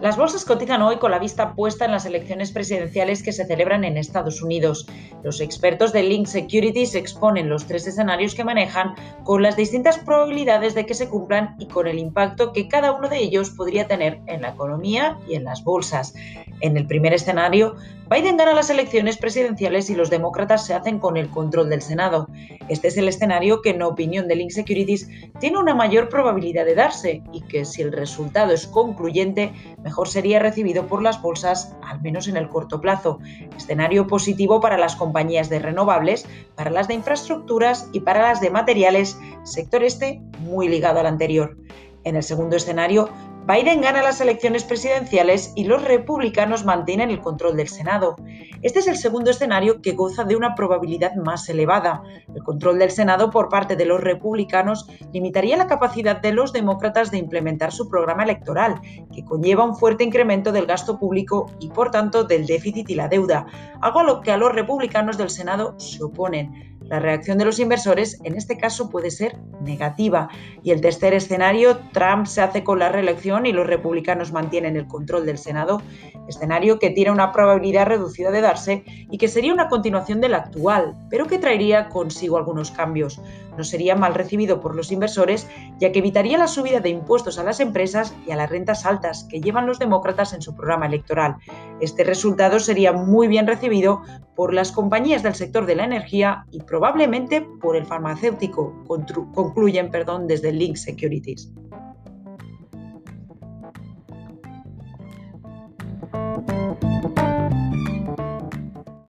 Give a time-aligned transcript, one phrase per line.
[0.00, 3.84] Las bolsas cotizan hoy con la vista puesta en las elecciones presidenciales que se celebran
[3.84, 4.86] en Estados Unidos.
[5.22, 8.94] Los expertos de Link Securities exponen los tres escenarios que manejan
[9.24, 13.10] con las distintas probabilidades de que se cumplan y con el impacto que cada uno
[13.10, 16.14] de ellos podría tener en la economía y en las bolsas.
[16.60, 17.76] En el primer escenario,
[18.10, 22.26] Biden gana las elecciones presidenciales y los demócratas se hacen con el control del Senado.
[22.68, 25.08] Este es el escenario que, en opinión de Link Securities,
[25.38, 29.52] tiene una mayor probabilidad de darse y que, si el resultado es concluyente,
[29.90, 33.18] mejor sería recibido por las bolsas, al menos en el corto plazo.
[33.56, 38.50] Escenario positivo para las compañías de renovables, para las de infraestructuras y para las de
[38.50, 41.56] materiales, sector este muy ligado al anterior.
[42.04, 43.08] En el segundo escenario,
[43.46, 48.16] Biden gana las elecciones presidenciales y los republicanos mantienen el control del Senado.
[48.62, 52.02] Este es el segundo escenario que goza de una probabilidad más elevada.
[52.34, 57.10] El control del Senado por parte de los republicanos limitaría la capacidad de los demócratas
[57.10, 58.80] de implementar su programa electoral,
[59.12, 63.08] que conlleva un fuerte incremento del gasto público y por tanto del déficit y la
[63.08, 63.46] deuda,
[63.80, 66.78] algo a lo que a los republicanos del Senado se oponen.
[66.90, 70.28] La reacción de los inversores en este caso puede ser negativa.
[70.64, 74.88] Y el tercer escenario, Trump se hace con la reelección y los republicanos mantienen el
[74.88, 75.80] control del Senado,
[76.28, 80.96] escenario que tiene una probabilidad reducida de darse y que sería una continuación del actual,
[81.10, 83.20] pero que traería consigo algunos cambios.
[83.56, 85.46] No sería mal recibido por los inversores,
[85.78, 89.28] ya que evitaría la subida de impuestos a las empresas y a las rentas altas
[89.30, 91.36] que llevan los demócratas en su programa electoral.
[91.80, 94.02] Este resultado sería muy bien recibido
[94.40, 98.72] por las compañías del sector de la energía y probablemente por el farmacéutico,
[99.34, 101.52] concluyen perdón, desde Link Securities.